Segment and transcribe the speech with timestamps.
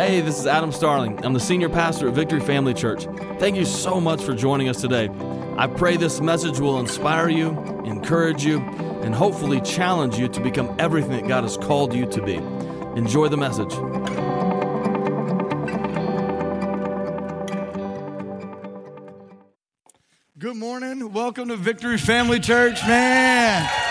[0.00, 1.22] Hey, this is Adam Starling.
[1.26, 3.04] I'm the senior pastor at Victory Family Church.
[3.38, 5.10] Thank you so much for joining us today.
[5.58, 7.50] I pray this message will inspire you,
[7.84, 8.60] encourage you,
[9.02, 12.36] and hopefully challenge you to become everything that God has called you to be.
[12.98, 13.74] Enjoy the message.
[20.38, 21.12] Good morning.
[21.12, 23.89] Welcome to Victory Family Church, man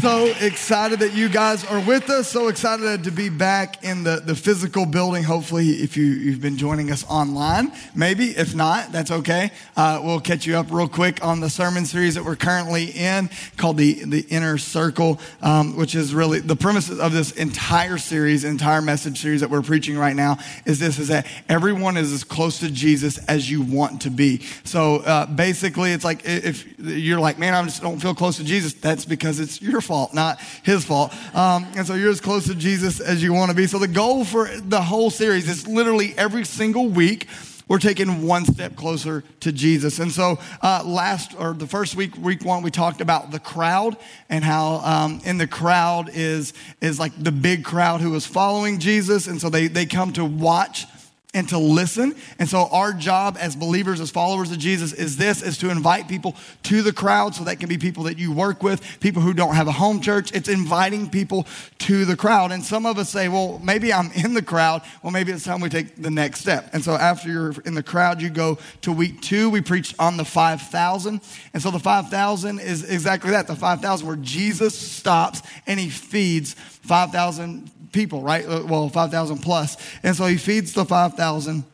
[0.00, 2.28] so excited that you guys are with us.
[2.28, 5.22] So excited to be back in the, the physical building.
[5.22, 8.26] Hopefully, if you, you've been joining us online, maybe.
[8.26, 9.50] If not, that's okay.
[9.76, 13.30] Uh, we'll catch you up real quick on the sermon series that we're currently in
[13.56, 18.44] called the, the Inner Circle, um, which is really the premise of this entire series,
[18.44, 22.24] entire message series that we're preaching right now is this is that everyone is as
[22.24, 24.40] close to Jesus as you want to be.
[24.64, 28.44] So uh, basically, it's like if you're like, man, I just don't feel close to
[28.44, 31.12] Jesus, that's because it's your fault fault, not his fault.
[31.34, 33.66] Um, and so you're as close to Jesus as you want to be.
[33.66, 37.26] So the goal for the whole series is literally every single week
[37.68, 39.98] we're taking one step closer to Jesus.
[39.98, 43.96] And so, uh, last or the first week, week one, we talked about the crowd
[44.28, 48.78] and how um, in the crowd is is like the big crowd who is following
[48.78, 50.86] Jesus, and so they they come to watch
[51.36, 52.16] and to listen.
[52.38, 56.08] And so our job as believers, as followers of Jesus is this, is to invite
[56.08, 56.34] people
[56.64, 57.34] to the crowd.
[57.34, 60.00] So that can be people that you work with, people who don't have a home
[60.00, 60.32] church.
[60.32, 61.46] It's inviting people
[61.80, 62.52] to the crowd.
[62.52, 64.80] And some of us say, well, maybe I'm in the crowd.
[65.02, 66.70] Well, maybe it's time we take the next step.
[66.72, 69.50] And so after you're in the crowd, you go to week two.
[69.50, 71.20] We preach on the 5,000.
[71.52, 76.54] And so the 5,000 is exactly that, the 5,000 where Jesus stops and he feeds
[76.54, 78.44] 5,000 people, right?
[78.46, 79.76] Uh, well, 5,000 plus.
[80.02, 81.64] And so he feeds the 5,000.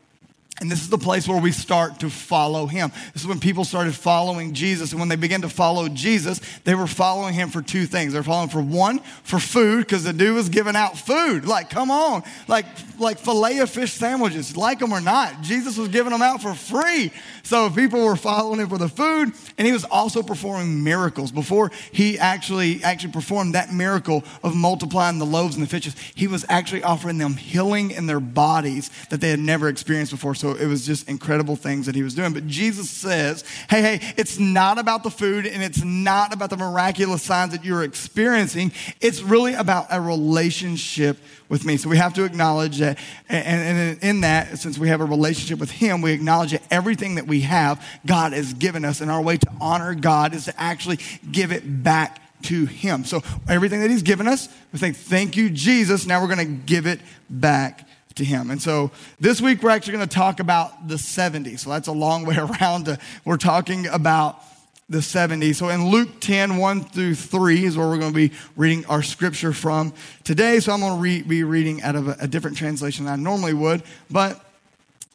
[0.60, 2.92] And this is the place where we start to follow him.
[3.14, 4.92] This is when people started following Jesus.
[4.92, 8.12] And when they began to follow Jesus, they were following him for two things.
[8.12, 11.46] They're following for one, for food, because the dude was giving out food.
[11.46, 12.22] Like, come on.
[12.48, 12.66] Like,
[12.98, 15.40] like filet of fish sandwiches, like them or not.
[15.40, 17.10] Jesus was giving them out for free.
[17.42, 19.32] So people were following him for the food.
[19.56, 21.32] And he was also performing miracles.
[21.32, 26.28] Before he actually, actually performed that miracle of multiplying the loaves and the fishes, he
[26.28, 30.34] was actually offering them healing in their bodies that they had never experienced before.
[30.42, 32.32] So it was just incredible things that he was doing.
[32.32, 36.56] But Jesus says, hey, hey, it's not about the food and it's not about the
[36.56, 38.72] miraculous signs that you're experiencing.
[39.00, 41.76] It's really about a relationship with me.
[41.76, 42.98] So we have to acknowledge that,
[43.28, 47.28] and, in that, since we have a relationship with him, we acknowledge that everything that
[47.28, 49.00] we have, God has given us.
[49.00, 50.98] And our way to honor God is to actually
[51.30, 53.04] give it back to him.
[53.04, 56.04] So everything that he's given us, we think, thank you, Jesus.
[56.04, 56.98] Now we're going to give it
[57.30, 57.86] back
[58.16, 58.50] to him.
[58.50, 58.90] And so
[59.20, 61.56] this week we're actually going to talk about the 70.
[61.56, 62.86] So that's a long way around.
[62.86, 64.42] To, we're talking about
[64.88, 65.52] the 70.
[65.54, 69.02] So in Luke 10, 1 through 3 is where we're going to be reading our
[69.02, 69.92] scripture from
[70.24, 70.60] today.
[70.60, 73.22] So I'm going to re- be reading out of a, a different translation than I
[73.22, 74.44] normally would, but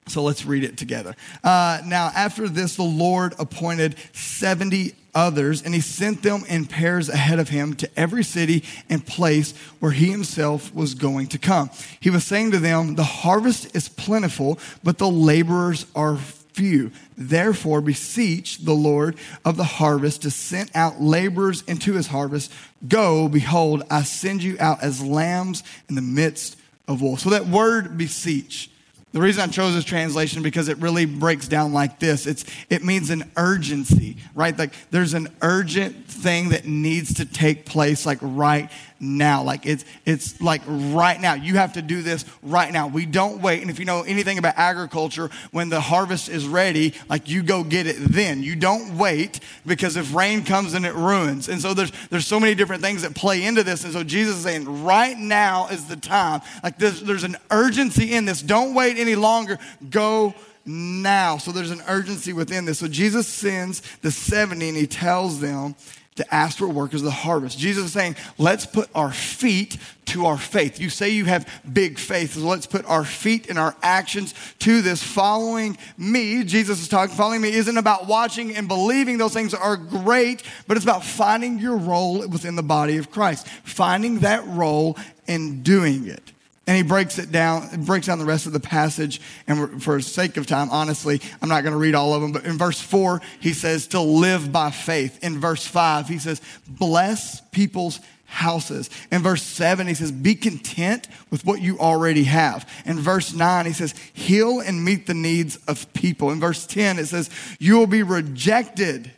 [0.08, 1.16] so let's read it together.
[1.44, 7.10] Uh, now, after this, the Lord appointed 70 others, and he sent them in pairs
[7.10, 11.72] ahead of him to every city and place where he himself was going to come.
[12.00, 16.92] He was saying to them, The harvest is plentiful, but the laborers are few.
[17.18, 22.52] Therefore, beseech the Lord of the harvest to send out laborers into his harvest.
[22.88, 26.58] Go, behold, I send you out as lambs in the midst
[26.88, 27.24] of wolves.
[27.24, 28.70] So that word beseech
[29.18, 32.28] the reason I chose this translation because it really breaks down like this.
[32.28, 34.56] It's it means an urgency, right?
[34.56, 38.70] Like there's an urgent thing that needs to take place like right
[39.00, 39.44] now.
[39.44, 41.34] Like it's it's like right now.
[41.34, 42.88] You have to do this right now.
[42.88, 43.62] We don't wait.
[43.62, 47.64] And if you know anything about agriculture, when the harvest is ready, like you go
[47.64, 48.44] get it then.
[48.44, 51.50] You don't wait because if rain comes and it ruins.
[51.50, 53.84] And so there's there's so many different things that play into this.
[53.84, 56.42] And so Jesus is saying, right now is the time.
[56.64, 58.42] Like this, there's an urgency in this.
[58.42, 59.58] Don't wait any longer.
[59.90, 60.34] Go
[60.66, 61.38] now.
[61.38, 62.80] So there's an urgency within this.
[62.80, 65.76] So Jesus sends the 70 and he tells them
[66.18, 67.58] to ask for workers of the harvest.
[67.58, 70.80] Jesus is saying, let's put our feet to our faith.
[70.80, 74.82] You say you have big faith, so let's put our feet and our actions to
[74.82, 75.04] this.
[75.04, 79.18] Following me, Jesus is talking, following me isn't about watching and believing.
[79.18, 83.48] Those things are great, but it's about finding your role within the body of Christ,
[83.48, 84.98] finding that role
[85.28, 86.32] and doing it.
[86.68, 89.22] And he breaks it down, breaks down the rest of the passage.
[89.48, 92.34] And for sake of time, honestly, I'm not going to read all of them.
[92.34, 95.24] But in verse four, he says to live by faith.
[95.24, 98.90] In verse five, he says, bless people's houses.
[99.10, 102.70] In verse 7, he says, Be content with what you already have.
[102.86, 106.32] In verse 9, he says, Heal and meet the needs of people.
[106.32, 109.12] In verse 10, it says, You will be rejected.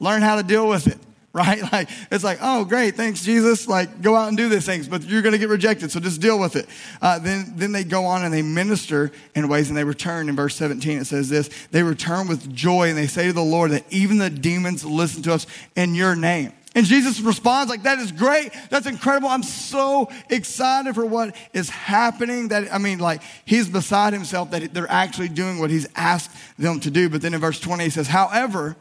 [0.00, 0.98] Learn how to deal with it
[1.32, 1.62] right?
[1.72, 3.68] Like, it's like, oh, great, thanks, Jesus.
[3.68, 6.20] Like, go out and do these things, but you're going to get rejected, so just
[6.20, 6.66] deal with it.
[7.02, 10.28] Uh, then, then they go on and they minister in ways, and they return.
[10.28, 13.42] In verse 17, it says this They return with joy, and they say to the
[13.42, 15.46] Lord that even the demons listen to us
[15.76, 16.52] in your name.
[16.74, 18.52] And Jesus responds like, that is great.
[18.70, 19.28] That's incredible.
[19.28, 24.74] I'm so excited for what is happening that, I mean, like, he's beside himself that
[24.74, 27.08] they're actually doing what he's asked them to do.
[27.08, 28.76] But then in verse 20, he says, however,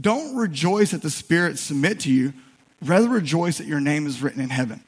[0.00, 2.32] don't rejoice that the spirits submit to you.
[2.80, 4.82] Rather rejoice that your name is written in heaven.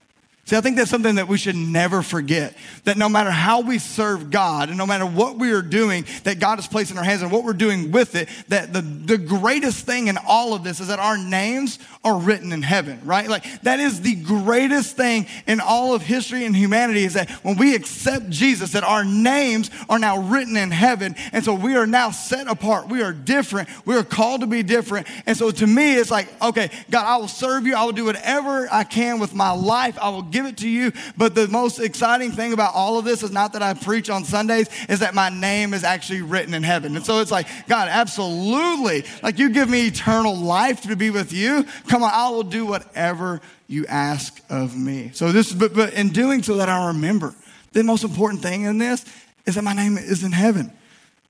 [0.46, 2.54] See, I think that's something that we should never forget.
[2.84, 6.38] That no matter how we serve God and no matter what we are doing that
[6.38, 9.16] God has placed in our hands and what we're doing with it, that the, the
[9.16, 13.26] greatest thing in all of this is that our names are written in heaven, right?
[13.26, 17.56] Like that is the greatest thing in all of history and humanity is that when
[17.56, 21.14] we accept Jesus, that our names are now written in heaven.
[21.32, 22.88] And so we are now set apart.
[22.88, 23.70] We are different.
[23.86, 25.06] We are called to be different.
[25.24, 27.74] And so to me, it's like, okay, God, I will serve you.
[27.74, 29.96] I will do whatever I can with my life.
[29.98, 30.92] I will give it to you.
[31.16, 34.24] But the most exciting thing about all of this is not that I preach on
[34.24, 36.96] Sundays, is that my name is actually written in heaven.
[36.96, 39.04] And so it's like, God, absolutely.
[39.22, 41.64] Like you give me eternal life to be with you.
[41.88, 45.12] Come on, I will do whatever you ask of me.
[45.14, 47.34] So this, but, but in doing so that I remember
[47.72, 49.04] the most important thing in this
[49.46, 50.72] is that my name is in heaven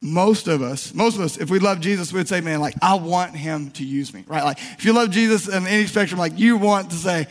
[0.00, 2.94] most of us, most of us, if we love Jesus, we'd say, man, like, I
[2.96, 4.44] want him to use me, right?
[4.44, 7.26] Like, if you love Jesus in any spectrum, like, you want to say,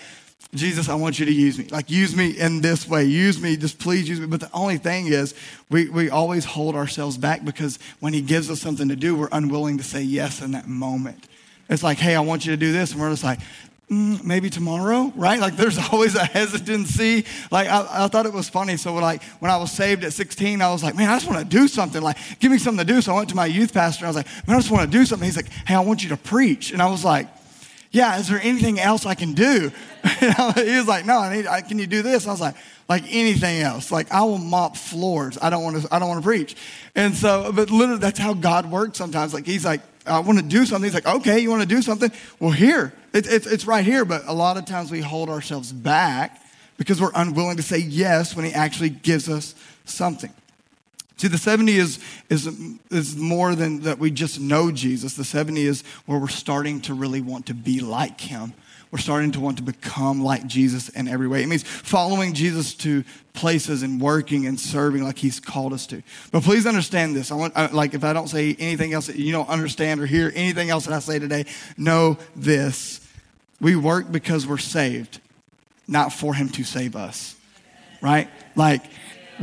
[0.53, 1.65] Jesus, I want you to use me.
[1.65, 3.05] Like, use me in this way.
[3.05, 3.57] Use me.
[3.57, 4.27] Just please use me.
[4.27, 5.33] But the only thing is,
[5.69, 9.29] we, we always hold ourselves back because when He gives us something to do, we're
[9.31, 11.27] unwilling to say yes in that moment.
[11.69, 12.91] It's like, hey, I want you to do this.
[12.91, 13.39] And we're just like,
[13.89, 15.39] mm, maybe tomorrow, right?
[15.39, 17.25] Like, there's always a hesitancy.
[17.49, 18.77] Like, I, I thought it was funny.
[18.77, 21.39] So, like, when I was saved at 16, I was like, man, I just want
[21.39, 22.01] to do something.
[22.01, 23.01] Like, give me something to do.
[23.01, 24.05] So I went to my youth pastor.
[24.05, 25.25] I was like, man, I just want to do something.
[25.25, 26.71] He's like, hey, I want you to preach.
[26.71, 27.27] And I was like,
[27.93, 29.71] yeah, is there anything else I can do?
[30.19, 30.25] he
[30.77, 32.27] was like, no, I need, I, can you do this?
[32.27, 32.55] I was like,
[32.89, 33.91] like anything else.
[33.91, 35.37] Like I will mop floors.
[35.39, 36.55] I don't want to, I don't want to preach.
[36.95, 39.31] And so, but literally that's how God works sometimes.
[39.31, 40.83] Like he's like, I want to do something.
[40.83, 42.11] He's like, okay, you want to do something?
[42.39, 44.05] Well, here, it, it, it's right here.
[44.05, 46.41] But a lot of times we hold ourselves back
[46.77, 49.53] because we're unwilling to say yes when he actually gives us
[49.85, 50.33] something.
[51.17, 51.99] See, the 70 is,
[52.29, 52.47] is,
[52.89, 55.13] is more than that we just know Jesus.
[55.13, 58.53] The 70 is where we're starting to really want to be like him.
[58.93, 61.41] We're starting to want to become like Jesus in every way.
[61.41, 66.03] It means following Jesus to places and working and serving like he's called us to.
[66.31, 67.31] But please understand this.
[67.31, 70.31] I want, like, if I don't say anything else that you don't understand or hear
[70.35, 72.99] anything else that I say today, know this.
[73.59, 75.19] We work because we're saved,
[75.87, 77.35] not for him to save us.
[77.99, 78.29] Right?
[78.55, 78.83] Like,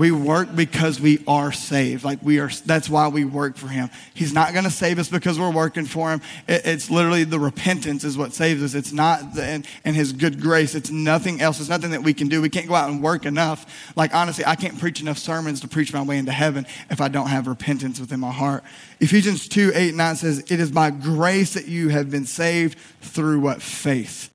[0.00, 2.05] we work because we are saved.
[2.05, 3.91] Like we are, that's why we work for him.
[4.14, 6.23] He's not going to save us because we're working for him.
[6.49, 8.73] It, it's literally the repentance is what saves us.
[8.73, 10.75] It's not, the, and, and his good grace.
[10.75, 11.61] It's nothing else.
[11.61, 12.41] It's nothing that we can do.
[12.41, 13.93] We can't go out and work enough.
[13.94, 17.08] Like honestly, I can't preach enough sermons to preach my way into heaven if I
[17.08, 18.64] don't have repentance within my heart.
[19.00, 23.41] Ephesians 2, 8, 9 says, it is by grace that you have been saved through
[23.41, 23.61] what?
[23.61, 24.32] Faith.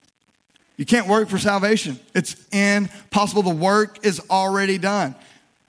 [0.77, 1.99] You can't work for salvation.
[2.13, 3.41] It's impossible.
[3.41, 5.15] The work is already done.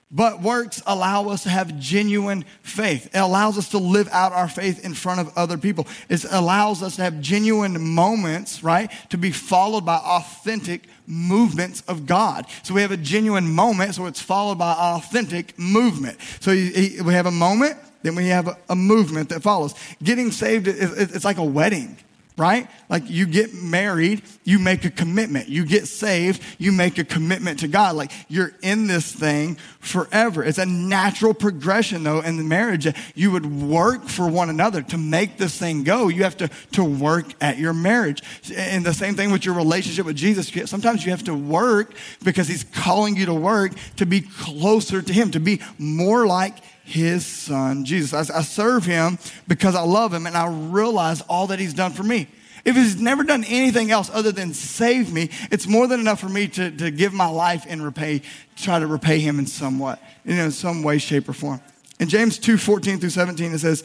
[0.08, 3.06] But works allow us to have genuine faith.
[3.06, 5.88] It allows us to live out our faith in front of other people.
[6.08, 8.88] It allows us to have genuine moments, right?
[9.10, 12.46] To be followed by authentic movements of God.
[12.62, 16.18] So we have a genuine moment, so it's followed by authentic movement.
[16.38, 19.74] So we have a moment, then we have a movement that follows.
[20.02, 21.98] Getting saved, it's like a wedding
[22.36, 22.68] right?
[22.90, 25.48] Like you get married, you make a commitment.
[25.48, 27.96] You get saved, you make a commitment to God.
[27.96, 30.44] Like you're in this thing forever.
[30.44, 32.86] It's a natural progression though in the marriage.
[33.14, 36.08] You would work for one another to make this thing go.
[36.08, 38.22] You have to, to work at your marriage.
[38.54, 40.48] And the same thing with your relationship with Jesus.
[40.68, 45.12] Sometimes you have to work because he's calling you to work to be closer to
[45.12, 48.30] him, to be more like his son, Jesus.
[48.30, 51.92] I, I, serve him because I love him and I realize all that he's done
[51.92, 52.28] for me.
[52.64, 56.28] If he's never done anything else other than save me, it's more than enough for
[56.28, 58.22] me to, to give my life and repay,
[58.54, 61.60] try to repay him in somewhat, you know, in some way, shape, or form.
[61.98, 63.82] In James 2 14 through 17, it says,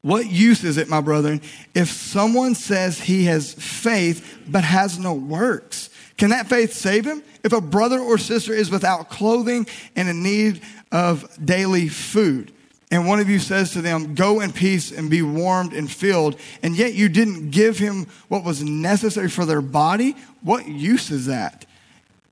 [0.00, 1.42] What use is it, my brethren,
[1.74, 5.90] if someone says he has faith but has no works?
[6.18, 7.22] Can that faith save him?
[7.44, 10.60] If a brother or sister is without clothing and in need
[10.92, 12.52] of daily food,
[12.90, 16.38] and one of you says to them, Go in peace and be warmed and filled,
[16.62, 21.26] and yet you didn't give him what was necessary for their body, what use is
[21.26, 21.66] that?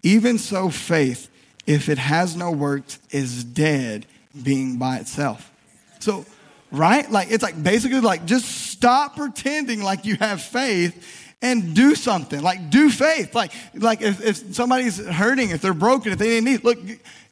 [0.02, 1.28] Even so, faith,
[1.66, 4.06] if it has no works, is dead,
[4.42, 5.52] being by itself.
[6.00, 6.24] So,
[6.70, 7.10] right?
[7.10, 12.42] Like, it's like basically like just stop pretending like you have faith and do something.
[12.42, 13.34] Like do faith.
[13.34, 16.78] Like, like if, if somebody's hurting, if they're broken, if they need, look,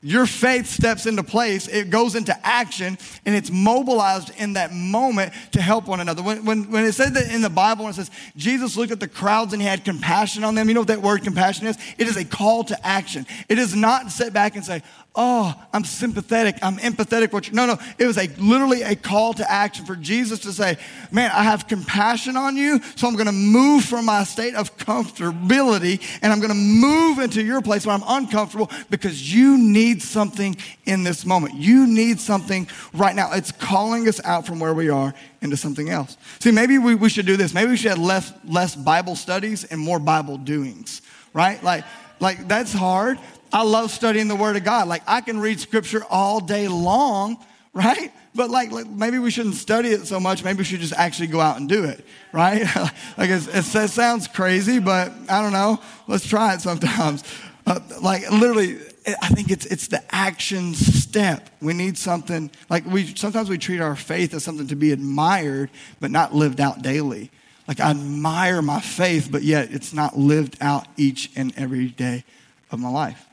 [0.04, 5.32] your faith steps into place, it goes into action, and it's mobilized in that moment
[5.52, 6.22] to help one another.
[6.22, 9.00] When, when, when it said that in the Bible, when it says Jesus looked at
[9.00, 11.78] the crowds and he had compassion on them, you know what that word compassion is?
[11.96, 13.26] It is a call to action.
[13.48, 14.82] It is not to sit back and say,
[15.16, 17.32] oh, I'm sympathetic, I'm empathetic.
[17.32, 20.76] What no, no, it was a literally a call to action for Jesus to say,
[21.12, 24.76] man, I have compassion on you, so I'm going to move from my state of
[24.76, 29.93] comfortability and I'm going to move into your place where I'm uncomfortable because you need
[30.02, 31.54] something in this moment.
[31.54, 33.32] You need something right now.
[33.32, 36.16] It's calling us out from where we are into something else.
[36.40, 37.54] See, maybe we, we should do this.
[37.54, 41.62] Maybe we should have less, less Bible studies and more Bible doings, right?
[41.62, 41.84] Like,
[42.20, 43.18] like that's hard.
[43.52, 44.88] I love studying the Word of God.
[44.88, 47.38] Like I can read Scripture all day long,
[47.72, 48.12] right?
[48.34, 50.42] But like, like maybe we shouldn't study it so much.
[50.42, 52.62] Maybe we should just actually go out and do it, right?
[53.16, 55.80] like it, it, sounds crazy, but I don't know.
[56.08, 57.22] Let's try it sometimes.
[57.66, 61.50] Uh, like literally, I think it's it's the action step.
[61.60, 65.70] We need something like we sometimes we treat our faith as something to be admired,
[66.00, 67.30] but not lived out daily.
[67.68, 72.24] Like I admire my faith, but yet it's not lived out each and every day
[72.70, 73.26] of my life.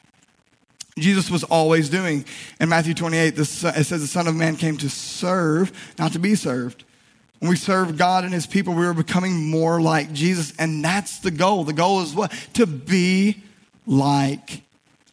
[0.98, 2.26] Jesus was always doing.
[2.60, 6.36] In Matthew 28, it says the Son of Man came to serve, not to be
[6.36, 6.84] served.
[7.40, 10.54] When we serve God and his people, we are becoming more like Jesus.
[10.60, 11.64] And that's the goal.
[11.64, 12.32] The goal is what?
[12.54, 13.42] To be
[13.88, 14.62] like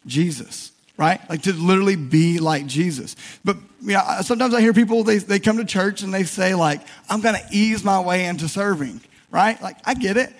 [0.05, 1.21] Jesus, right?
[1.29, 3.15] Like to literally be like Jesus.
[3.43, 6.53] But you know, sometimes I hear people, they, they come to church and they say,
[6.55, 9.01] like, I'm going to ease my way into serving,
[9.31, 9.61] right?
[9.61, 10.33] Like, I get it.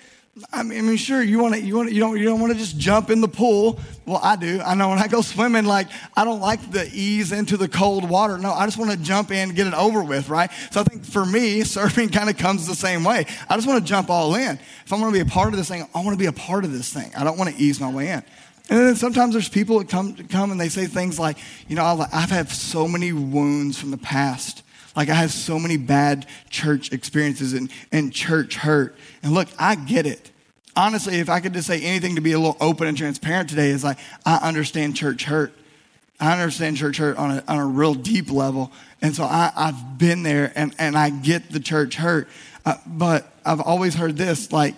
[0.52, 2.58] I mean, sure, you want to, you want to, you don't, you don't want to
[2.58, 3.80] just jump in the pool.
[4.06, 4.60] Well, I do.
[4.64, 8.08] I know when I go swimming, like I don't like the ease into the cold
[8.08, 8.38] water.
[8.38, 10.50] No, I just want to jump in, get it over with, right?
[10.70, 13.26] So I think for me, surfing kind of comes the same way.
[13.48, 14.58] I just want to jump all in.
[14.84, 16.32] If I want to be a part of this thing, I want to be a
[16.32, 17.10] part of this thing.
[17.16, 18.22] I don't want to ease my way in.
[18.70, 21.36] And then sometimes there's people that come, come and they say things like,
[21.68, 24.62] you know, I've had so many wounds from the past.
[24.94, 28.94] Like I have so many bad church experiences and, and church hurt.
[29.24, 30.30] And look, I get it.
[30.76, 33.70] Honestly, if I could just say anything to be a little open and transparent today,
[33.70, 35.52] is like, I understand church hurt.
[36.20, 38.70] I understand church hurt on a, on a real deep level.
[39.02, 42.28] And so I, have been there and, and I get the church hurt.
[42.64, 44.76] Uh, but I've always heard this like,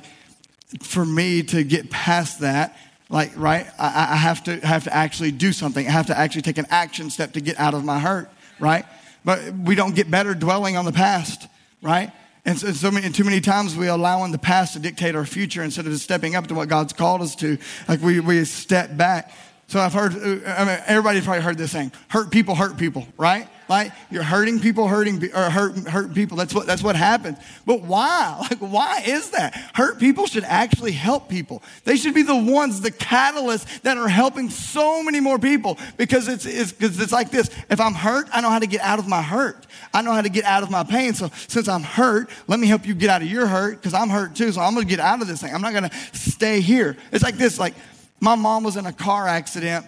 [0.81, 2.79] for me to get past that,
[3.13, 5.87] like, right, I, I have, to, have to actually do something.
[5.87, 8.87] I have to actually take an action step to get out of my hurt, right?
[9.23, 11.47] But we don't get better dwelling on the past,
[11.83, 12.11] right?
[12.47, 15.63] And so, so many, too many times we allowing the past to dictate our future
[15.63, 17.59] instead of stepping up to what God's called us to.
[17.87, 19.31] Like we, we step back.
[19.67, 20.15] So I've heard,
[20.47, 23.47] I mean, everybody's probably heard this saying, hurt people hurt people, right?
[23.73, 26.37] Like you're hurting people, hurting or hurt, hurt people.
[26.37, 27.39] That's what that's what happens.
[27.65, 28.47] But why?
[28.53, 29.55] Like why is that?
[29.73, 31.63] Hurt people should actually help people.
[31.85, 35.79] They should be the ones, the catalysts that are helping so many more people.
[35.97, 37.49] Because it's it's because it's like this.
[37.71, 39.67] If I'm hurt, I know how to get out of my hurt.
[39.95, 41.15] I know how to get out of my pain.
[41.15, 44.11] So since I'm hurt, let me help you get out of your hurt because I'm
[44.11, 44.53] hurt too.
[44.53, 45.55] So I'm gonna get out of this thing.
[45.55, 46.99] I'm not gonna stay here.
[47.11, 47.59] It's like this.
[47.59, 47.75] Like
[48.21, 49.87] my mom was in a car accident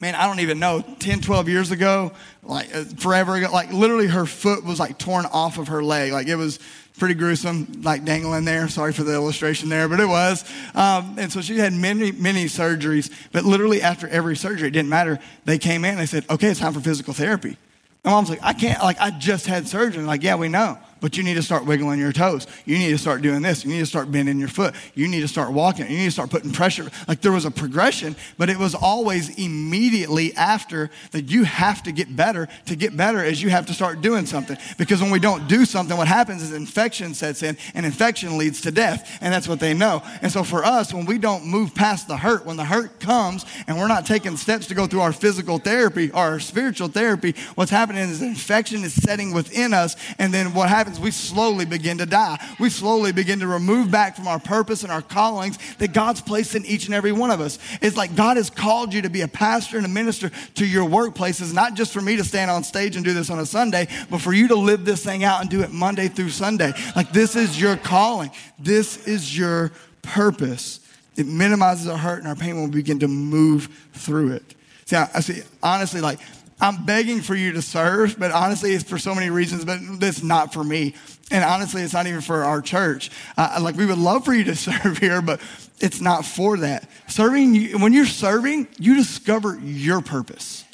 [0.00, 2.12] man, I don't even know, 10, 12 years ago,
[2.42, 6.12] like uh, forever ago, like literally her foot was like torn off of her leg.
[6.12, 6.58] Like it was
[6.98, 8.68] pretty gruesome, like dangling there.
[8.68, 10.44] Sorry for the illustration there, but it was.
[10.74, 14.88] Um, and so she had many, many surgeries, but literally after every surgery, it didn't
[14.88, 15.18] matter.
[15.44, 17.56] They came in and they said, okay, it's time for physical therapy.
[18.04, 20.04] My mom's like, I can't, like, I just had surgery.
[20.04, 22.46] Like, yeah, we know but you need to start wiggling your toes.
[22.64, 23.64] You need to start doing this.
[23.64, 24.74] You need to start bending your foot.
[24.94, 25.90] You need to start walking.
[25.90, 26.90] You need to start putting pressure.
[27.06, 31.92] Like there was a progression, but it was always immediately after that you have to
[31.92, 32.48] get better.
[32.66, 34.56] To get better is you have to start doing something.
[34.78, 38.62] Because when we don't do something, what happens is infection sets in, and infection leads
[38.62, 39.18] to death.
[39.20, 40.02] And that's what they know.
[40.22, 43.44] And so for us, when we don't move past the hurt, when the hurt comes
[43.66, 47.34] and we're not taking steps to go through our physical therapy or our spiritual therapy,
[47.54, 49.96] what's happening is infection is setting within us.
[50.18, 52.38] And then what happens happens, we slowly begin to die.
[52.60, 56.54] We slowly begin to remove back from our purpose and our callings that God's placed
[56.54, 57.58] in each and every one of us.
[57.82, 60.88] It's like God has called you to be a pastor and a minister to your
[60.88, 63.88] workplaces, not just for me to stand on stage and do this on a Sunday,
[64.10, 66.72] but for you to live this thing out and do it Monday through Sunday.
[66.94, 68.30] Like this is your calling.
[68.56, 70.78] This is your purpose.
[71.16, 74.54] It minimizes our hurt and our pain when we begin to move through it.
[74.84, 76.20] See, I, I see, honestly, like
[76.60, 80.22] I'm begging for you to serve, but honestly, it's for so many reasons, but it's
[80.22, 80.94] not for me.
[81.30, 83.10] And honestly, it's not even for our church.
[83.36, 85.40] Uh, like, we would love for you to serve here, but
[85.80, 86.88] it's not for that.
[87.08, 90.64] Serving, when you're serving, you discover your purpose,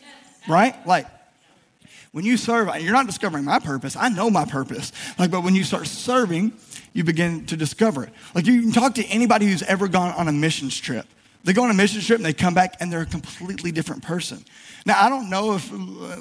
[0.49, 0.87] right?
[0.87, 1.07] Like,
[2.13, 3.97] when you serve, you're not discovering my purpose.
[3.97, 4.93] I know my purpose.
[5.19, 6.53] Like, but when you start serving,
[6.93, 8.11] you begin to discover it.
[8.35, 11.07] Like, you can talk to anybody who's ever gone on a missions trip.
[11.45, 14.03] They go on a mission trip and they come back and they're a completely different
[14.03, 14.45] person.
[14.85, 15.71] Now, I don't know if,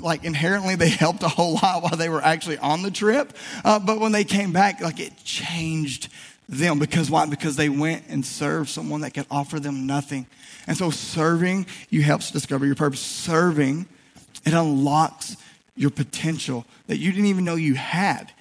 [0.01, 3.34] like, inherently they helped a whole lot while they were actually on the trip,
[3.65, 6.10] uh, but when they came back, like, it changed
[6.48, 6.80] them.
[6.80, 7.25] Because why?
[7.25, 10.27] Because they went and served someone that could offer them nothing.
[10.68, 13.00] And so, serving you helps discover your purpose.
[13.00, 13.88] Serving,
[14.46, 15.38] it unlocks
[15.75, 18.32] your potential that you didn't even know you had.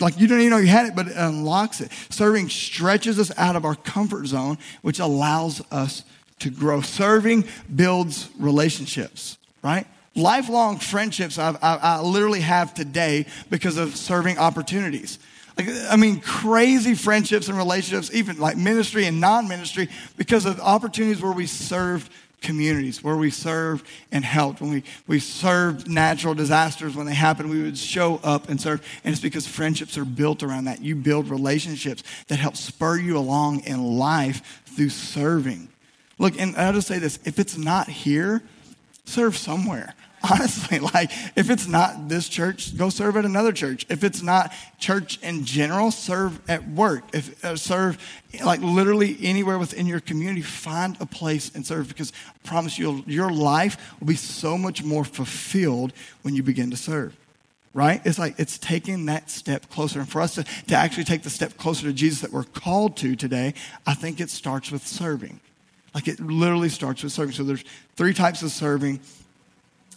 [0.00, 1.92] Like you don't even know you had it, but it unlocks it.
[2.08, 6.02] Serving stretches us out of our comfort zone, which allows us
[6.40, 6.80] to grow.
[6.80, 9.86] Serving builds relationships, right?
[10.14, 15.18] Lifelong friendships I, I, I literally have today because of serving opportunities.
[15.56, 20.60] Like, I mean, crazy friendships and relationships, even like ministry and non ministry, because of
[20.60, 22.10] opportunities where we served
[22.42, 24.60] communities, where we served and helped.
[24.60, 28.86] When we, we served natural disasters when they happened, we would show up and serve.
[29.04, 30.82] And it's because friendships are built around that.
[30.82, 35.68] You build relationships that help spur you along in life through serving.
[36.18, 38.42] Look, and I'll just say this if it's not here,
[39.04, 39.94] serve somewhere.
[40.30, 43.86] honestly, like if it's not this church, go serve at another church.
[43.88, 47.04] If it's not church in general, serve at work.
[47.12, 47.98] If uh, serve
[48.44, 53.02] like literally anywhere within your community, find a place and serve because I promise you,
[53.06, 55.92] your life will be so much more fulfilled
[56.22, 57.16] when you begin to serve.
[57.74, 58.02] Right?
[58.04, 60.00] It's like it's taking that step closer.
[60.00, 62.96] And for us to, to actually take the step closer to Jesus that we're called
[62.98, 63.54] to today,
[63.86, 65.40] I think it starts with serving.
[65.94, 67.34] Like it literally starts with serving.
[67.34, 67.64] So there's
[67.96, 69.00] three types of serving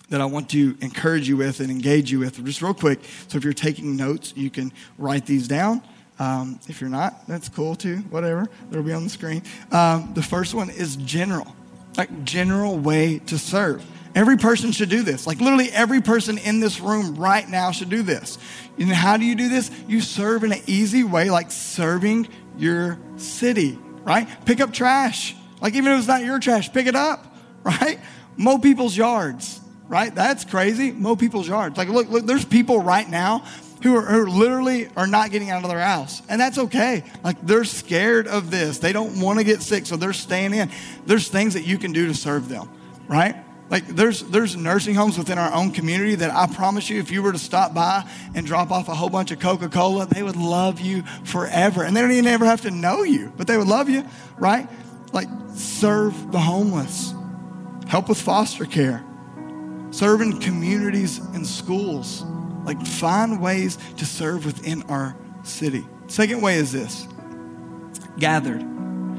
[0.09, 2.99] that I want to encourage you with and engage you with, just real quick.
[3.27, 5.81] So if you're taking notes, you can write these down.
[6.19, 8.47] Um, if you're not, that's cool too, whatever.
[8.71, 9.43] It'll be on the screen.
[9.71, 11.55] Um, the first one is general,
[11.97, 13.85] like general way to serve.
[14.13, 15.27] Every person should do this.
[15.27, 18.37] Like literally every person in this room right now should do this.
[18.79, 19.69] And how do you do this?
[19.89, 24.27] You serve in an easy way, like serving your city, right?
[24.45, 25.35] Pick up trash.
[25.61, 27.25] Like even if it's not your trash, pick it up,
[27.63, 27.99] right?
[28.37, 30.13] Mow people's yards right?
[30.13, 30.91] That's crazy.
[30.91, 31.77] Mow people's yards.
[31.77, 33.39] Like, look, look, there's people right now
[33.83, 36.21] who are, who literally are not getting out of their house.
[36.27, 37.03] And that's okay.
[37.23, 38.79] Like, they're scared of this.
[38.79, 40.71] They don't want to get sick, so they're staying in.
[41.05, 42.69] There's things that you can do to serve them,
[43.07, 43.35] right?
[43.67, 47.23] Like there's there's nursing homes within our own community that I promise you, if you
[47.23, 50.79] were to stop by and drop off a whole bunch of Coca-Cola, they would love
[50.79, 51.83] you forever.
[51.83, 54.05] And they don't even ever have to know you, but they would love you,
[54.37, 54.69] right?
[55.13, 57.13] Like serve the homeless,
[57.87, 59.03] help with foster care,
[59.91, 62.23] serve in communities and schools.
[62.65, 65.85] Like, find ways to serve within our city.
[66.07, 67.07] Second way is this
[68.17, 68.65] gathered.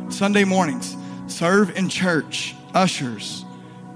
[0.09, 0.96] Sunday mornings,
[1.27, 3.44] serve in church, ushers,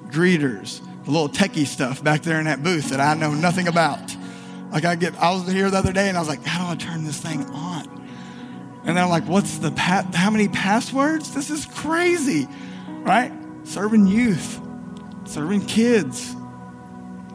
[0.08, 4.16] greeters, the little techie stuff back there in that booth that I know nothing about.
[4.70, 6.72] Like I get, I was here the other day and I was like, how do
[6.72, 7.99] I turn this thing on?
[8.84, 11.34] And then I'm like, what's the, pa- how many passwords?
[11.34, 12.48] This is crazy,
[12.88, 13.32] right?
[13.64, 14.60] Serving youth,
[15.24, 16.34] serving kids,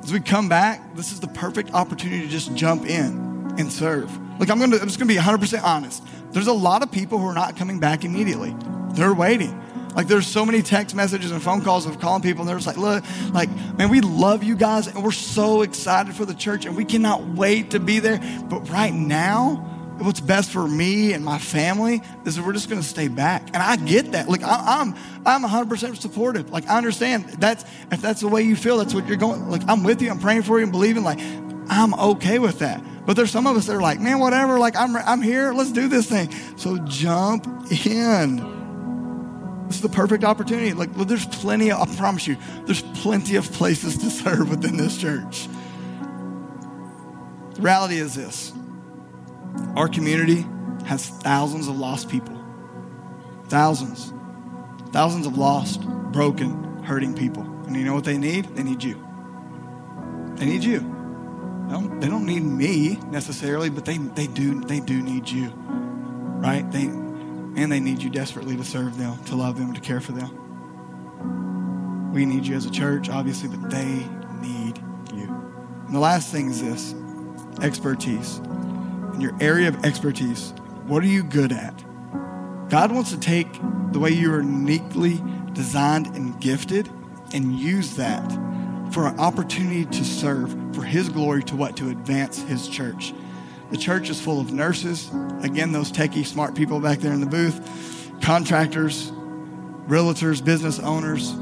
[0.05, 4.15] as we come back, this is the perfect opportunity to just jump in and serve.
[4.39, 6.03] Look, I'm, gonna, I'm just going to be 100% honest.
[6.31, 8.55] There's a lot of people who are not coming back immediately,
[8.91, 9.59] they're waiting.
[9.95, 12.67] Like there's so many text messages and phone calls of calling people, and they're just
[12.67, 13.03] like, look,
[13.33, 16.85] like, man, we love you guys, and we're so excited for the church, and we
[16.85, 18.19] cannot wait to be there.
[18.47, 22.81] But right now, what's best for me and my family is that we're just going
[22.81, 23.47] to stay back.
[23.47, 24.27] And I get that.
[24.29, 26.49] Like I, am I'm, I'm 100% supportive.
[26.51, 29.49] Like I understand that's if that's the way you feel, that's what you're going.
[29.49, 30.09] Like I'm with you.
[30.09, 31.03] I'm praying for you and believing.
[31.03, 31.19] Like
[31.69, 32.83] I'm okay with that.
[33.05, 34.59] But there's some of us that are like, man, whatever.
[34.59, 35.53] Like I'm I'm here.
[35.53, 36.31] Let's do this thing.
[36.57, 37.45] So jump
[37.85, 38.53] in.
[39.67, 40.73] This is the perfect opportunity.
[40.73, 41.71] Like well, there's plenty.
[41.71, 45.47] Of, I promise you, there's plenty of places to serve within this church.
[47.53, 48.51] The reality is this
[49.75, 50.45] our community
[50.85, 52.35] has thousands of lost people.
[53.47, 54.13] Thousands.
[54.91, 57.43] Thousands of lost, broken, hurting people.
[57.67, 58.55] And you know what they need?
[58.55, 59.05] They need you.
[60.35, 60.79] They need you.
[60.79, 65.51] They don't, they don't need me necessarily, but they, they, do, they do need you.
[65.55, 66.69] Right?
[66.71, 70.11] They, and they need you desperately to serve them, to love them, to care for
[70.11, 70.41] them.
[72.13, 74.05] We need you as a church, obviously, but they
[74.41, 74.77] need
[75.13, 75.27] you.
[75.85, 76.95] And the last thing is this
[77.61, 78.39] expertise
[79.15, 80.53] in your area of expertise.
[80.85, 81.83] What are you good at?
[82.69, 83.47] God wants to take
[83.91, 85.21] the way you are uniquely
[85.53, 86.89] designed and gifted
[87.33, 88.31] and use that
[88.91, 91.77] for an opportunity to serve for His glory to what?
[91.77, 93.13] To advance His church.
[93.71, 95.09] The church is full of nurses,
[95.41, 99.11] again, those techie, smart people back there in the booth, contractors,
[99.87, 101.35] realtors, business owners,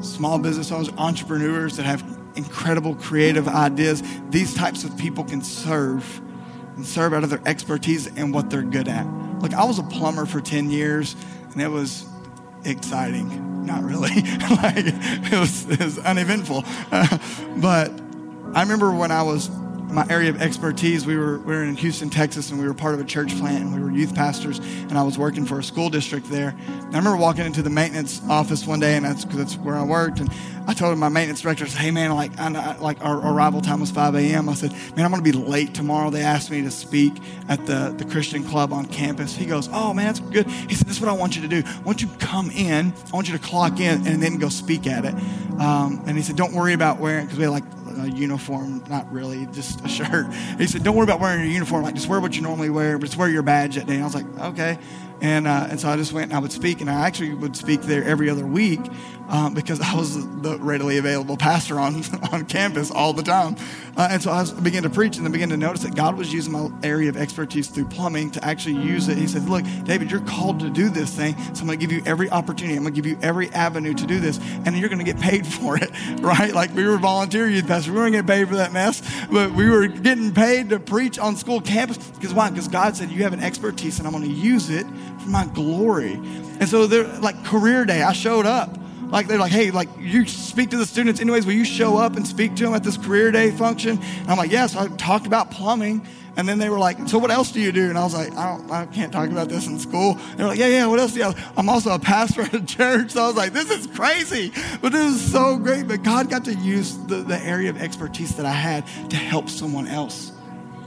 [0.00, 2.02] small business owners, entrepreneurs that have
[2.34, 4.02] incredible creative ideas.
[4.30, 6.20] These types of people can serve
[6.82, 9.06] and serve out of their expertise and what they're good at.
[9.40, 11.14] Like I was a plumber for 10 years
[11.52, 12.04] and it was
[12.64, 13.64] exciting.
[13.64, 14.08] Not really.
[14.50, 16.64] like it was, it was uneventful.
[17.60, 17.92] But
[18.54, 19.48] I remember when I was
[19.92, 22.94] my area of expertise, we were, we were in Houston, Texas, and we were part
[22.94, 25.64] of a church plant, and we were youth pastors, and I was working for a
[25.64, 26.54] school district there.
[26.66, 29.76] And I remember walking into the maintenance office one day, and that's, because that's where
[29.76, 30.30] I worked, and
[30.66, 34.14] I told my maintenance director, hey, man, like, I, like our arrival time was 5
[34.14, 34.48] a.m.
[34.48, 36.08] I said, man, I'm going to be late tomorrow.
[36.10, 37.14] They asked me to speak
[37.48, 39.34] at the, the Christian club on campus.
[39.34, 40.46] He goes, oh, man, that's good.
[40.46, 41.62] He said, this is what I want you to do.
[41.66, 44.48] I want you to come in, I want you to clock in, and then go
[44.48, 45.14] speak at it.
[45.60, 47.64] Um, and he said, don't worry about wearing, because we had like
[48.00, 50.26] a uniform, not really, just a shirt.
[50.58, 51.82] He said, Don't worry about wearing your uniform.
[51.82, 53.94] Like, just wear what you normally wear, but just wear your badge that day.
[53.94, 54.78] And I was like, Okay.
[55.22, 57.56] And, uh, and so I just went and I would speak, and I actually would
[57.56, 58.80] speak there every other week
[59.28, 63.56] um, because I was the readily available pastor on, on campus all the time.
[63.96, 66.32] Uh, and so I began to preach and then began to notice that God was
[66.32, 69.16] using my area of expertise through plumbing to actually use it.
[69.18, 71.92] He said, Look, David, you're called to do this thing, so I'm going to give
[71.92, 72.76] you every opportunity.
[72.76, 75.20] I'm going to give you every avenue to do this, and you're going to get
[75.20, 76.52] paid for it, right?
[76.52, 77.92] Like we were volunteer youth pastors.
[77.92, 81.36] We weren't getting paid for that mess, but we were getting paid to preach on
[81.36, 81.98] school campus.
[81.98, 82.50] Because why?
[82.50, 84.86] Because God said, You have an expertise, and I'm going to use it
[85.20, 86.14] for my glory.
[86.14, 88.78] And so they're like career day, I showed up.
[89.12, 91.44] Like they're like, hey, like you speak to the students anyways.
[91.44, 93.98] Will you show up and speak to them at this career day function?
[94.00, 94.74] And I'm like, yes.
[94.74, 96.06] I talked about plumbing.
[96.34, 97.90] And then they were like, so what else do you do?
[97.90, 100.18] And I was like, I, don't, I can't talk about this in school.
[100.36, 103.10] They're like, yeah, yeah, what else do you I'm also a pastor at a church.
[103.10, 104.50] So I was like, this is crazy.
[104.80, 105.86] But this is so great.
[105.86, 109.50] But God got to use the, the area of expertise that I had to help
[109.50, 110.32] someone else,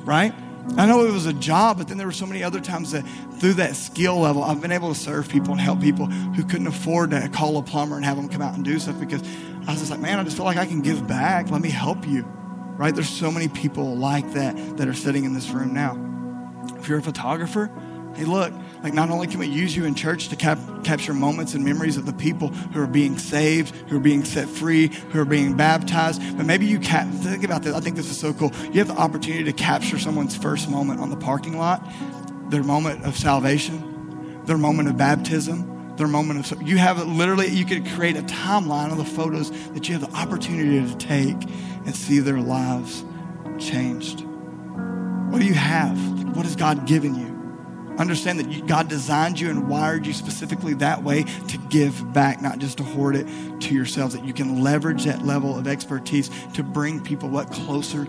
[0.03, 0.33] right?
[0.78, 3.04] I know it was a job, but then there were so many other times that
[3.39, 6.67] through that skill level, I've been able to serve people and help people who couldn't
[6.67, 9.21] afford to call a plumber and have them come out and do stuff because
[9.67, 11.49] I was just like, man, I just feel like I can give back.
[11.49, 12.23] Let me help you.
[12.78, 12.93] Right?
[12.93, 16.01] There's so many people like that that are sitting in this room now.
[16.78, 17.71] If you're a photographer,
[18.15, 21.54] hey, look, like, not only can we use you in church to cap- capture moments
[21.54, 25.19] and memories of the people who are being saved, who are being set free, who
[25.19, 27.73] are being baptized, but maybe you cap- think about this.
[27.73, 28.51] I think this is so cool.
[28.71, 31.86] You have the opportunity to capture someone's first moment on the parking lot,
[32.49, 37.65] their moment of salvation, their moment of baptism, their moment of you have literally you
[37.65, 41.41] could create a timeline of the photos that you have the opportunity to take
[41.86, 43.04] and see their lives
[43.58, 44.21] changed
[45.30, 45.97] what do you have
[46.36, 47.35] what has god given you
[47.97, 52.60] Understand that God designed you and wired you specifically that way to give back, not
[52.60, 53.27] just to hoard it
[53.62, 58.05] to yourselves, that you can leverage that level of expertise to bring people what closer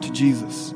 [0.00, 0.72] to Jesus.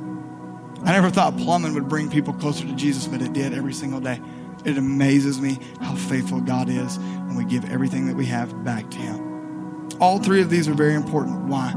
[0.85, 4.01] I never thought plumbing would bring people closer to Jesus, but it did every single
[4.01, 4.21] day.
[4.65, 8.91] It amazes me how faithful God is when we give everything that we have back
[8.91, 9.89] to Him.
[10.01, 11.47] All three of these are very important.
[11.47, 11.75] Why?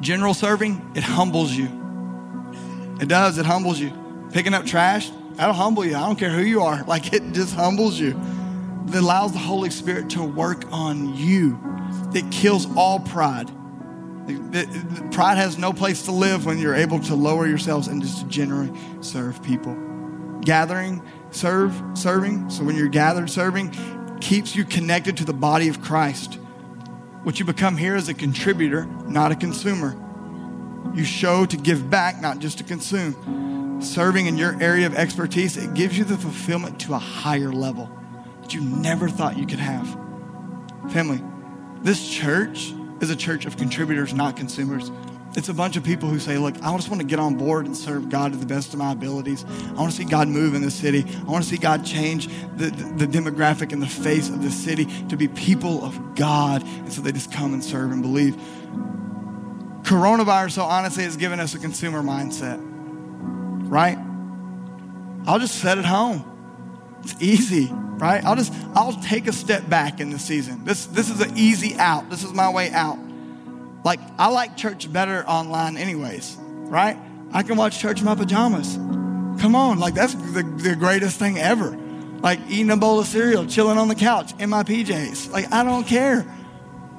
[0.00, 1.68] General serving, it humbles you.
[3.00, 4.01] It does, it humbles you.
[4.32, 5.94] Picking up trash, that'll humble you.
[5.94, 6.82] I don't care who you are.
[6.86, 8.18] Like it just humbles you.
[8.88, 11.58] It allows the Holy Spirit to work on you.
[12.14, 13.50] It kills all pride.
[15.12, 18.72] Pride has no place to live when you're able to lower yourselves and just generally
[19.00, 19.74] serve people.
[20.42, 22.50] Gathering, serve, serving.
[22.50, 23.74] So when you're gathered serving,
[24.20, 26.34] keeps you connected to the body of Christ.
[27.22, 29.96] What you become here is a contributor, not a consumer.
[30.94, 33.51] You show to give back, not just to consume
[33.84, 37.90] serving in your area of expertise, it gives you the fulfillment to a higher level
[38.42, 39.86] that you never thought you could have.
[40.90, 41.22] Family,
[41.82, 44.90] this church is a church of contributors, not consumers.
[45.34, 47.66] It's a bunch of people who say, Look, I just want to get on board
[47.66, 49.44] and serve God to the best of my abilities.
[49.70, 51.06] I want to see God move in the city.
[51.20, 54.50] I want to see God change the, the, the demographic and the face of the
[54.50, 56.62] city to be people of God.
[56.62, 58.36] And so they just come and serve and believe.
[59.82, 62.71] Coronavirus, so honestly, has given us a consumer mindset
[63.72, 63.96] right?
[65.26, 66.28] I'll just sit at home.
[67.02, 68.22] It's easy, right?
[68.22, 70.64] I'll just I'll take a step back in the season.
[70.64, 72.10] This this is an easy out.
[72.10, 72.98] This is my way out.
[73.82, 76.98] Like I like church better online anyways, right?
[77.32, 78.74] I can watch church in my pajamas.
[79.40, 81.70] Come on, like that's the, the greatest thing ever.
[82.20, 85.32] Like eating a bowl of cereal, chilling on the couch in my PJs.
[85.32, 86.26] Like I don't care.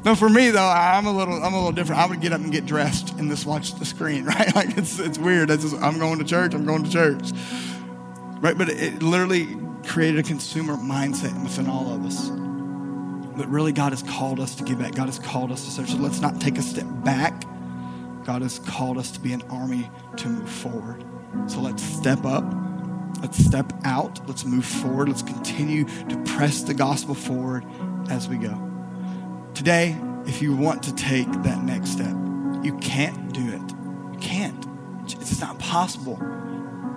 [0.06, 2.02] No, for me though, I'm a little, I'm a little different.
[2.02, 4.54] I would get up and get dressed and just watch the screen, right?
[4.56, 5.50] Like it's, it's weird.
[5.50, 6.54] It's just, I'm going to church.
[6.54, 7.32] I'm going to church,
[8.42, 8.58] right?
[8.58, 12.30] But it literally created a consumer mindset within all of us.
[13.36, 14.94] But really, God has called us to give back.
[14.94, 15.90] God has called us to serve.
[15.90, 17.46] So let's not take a step back.
[18.26, 21.04] God has called us to be an army to move forward.
[21.48, 22.44] So let's step up.
[23.22, 24.26] Let's step out.
[24.28, 25.08] Let's move forward.
[25.08, 27.66] Let's continue to press the gospel forward
[28.10, 28.73] as we go.
[29.54, 32.16] Today, if you want to take that next step,
[32.64, 33.72] you can't do it.
[34.14, 34.66] You can't.
[35.06, 36.20] It's not possible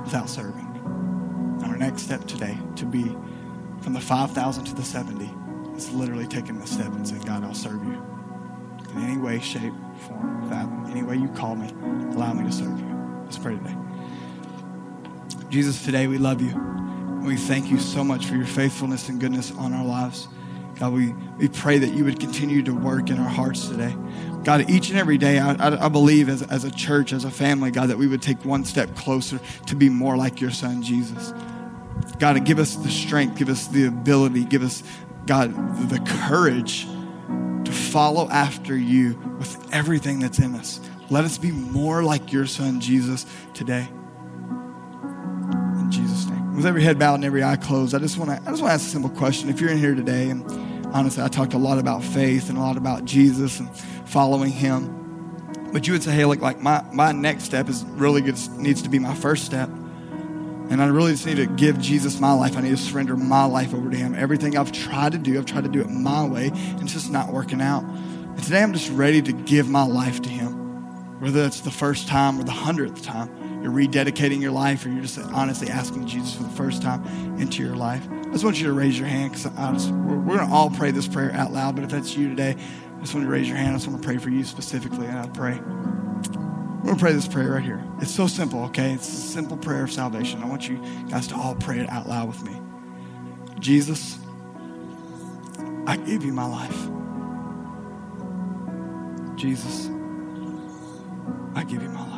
[0.05, 0.65] without serving.
[1.65, 3.05] Our next step today to be
[3.83, 5.31] from the 5,000 to the 70
[5.77, 8.03] is literally taking the step and saying, God, I'll serve you.
[8.95, 9.75] In any way, shape,
[10.07, 11.69] form, fathom, any way you call me,
[12.15, 13.21] allow me to serve you.
[13.25, 13.77] Let's pray today.
[15.51, 16.55] Jesus, today we love you.
[17.23, 20.29] We thank you so much for your faithfulness and goodness on our lives.
[20.79, 23.97] God, we, we pray that you would continue to work in our hearts today.
[24.45, 27.31] God, each and every day, I, I, I, believe as, as a church, as a
[27.31, 30.83] family, God, that we would take one step closer to be more like your son,
[30.83, 31.33] Jesus.
[32.19, 34.83] God, give us the strength, give us the ability, give us,
[35.27, 35.53] God,
[35.89, 36.87] the courage
[37.65, 40.81] to follow after you with everything that's in us.
[41.11, 43.89] Let us be more like your son, Jesus, today.
[45.03, 46.55] In Jesus' name.
[46.55, 48.71] With every head bowed and every eye closed, I just want to I just want
[48.71, 49.49] to ask a simple question.
[49.49, 50.45] If you're in here today and
[50.97, 53.71] honestly, I talked a lot about faith and a lot about Jesus and
[54.07, 54.95] following Him.
[55.73, 58.81] But you would say, hey, look, like my, my next step is really good, needs
[58.83, 59.69] to be my first step.
[59.69, 62.57] And I really just need to give Jesus my life.
[62.57, 64.15] I need to surrender my life over to Him.
[64.15, 67.11] Everything I've tried to do, I've tried to do it my way, and it's just
[67.11, 67.85] not working out.
[67.85, 71.21] And today I'm just ready to give my life to Him.
[71.21, 75.03] Whether it's the first time or the hundredth time, you're rededicating your life or you're
[75.03, 77.05] just honestly asking Jesus for the first time
[77.39, 78.07] into your life.
[78.37, 80.91] I just want you to raise your hand because we're, we're going to all pray
[80.91, 81.75] this prayer out loud.
[81.75, 83.71] But if that's you today, I just want you to raise your hand.
[83.71, 85.55] I just want to pray for you specifically, and I pray.
[85.55, 87.83] We're going to pray this prayer right here.
[87.99, 88.93] It's so simple, okay?
[88.93, 90.43] It's a simple prayer of salvation.
[90.43, 90.77] I want you
[91.09, 92.61] guys to all pray it out loud with me.
[93.59, 94.19] Jesus,
[95.87, 96.89] I give you my life.
[99.39, 99.89] Jesus,
[101.55, 102.16] I give you my life.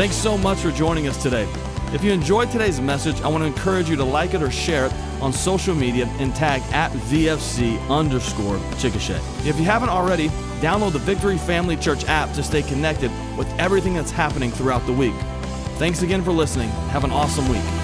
[0.00, 1.46] Thanks so much for joining us today.
[1.92, 4.86] If you enjoyed today's message, I want to encourage you to like it or share
[4.86, 9.18] it on social media and tag at VFC underscore Chickasha.
[9.46, 10.28] If you haven't already,
[10.62, 14.92] download the Victory Family Church app to stay connected with everything that's happening throughout the
[14.94, 15.12] week.
[15.76, 16.70] Thanks again for listening.
[16.88, 17.79] Have an awesome week.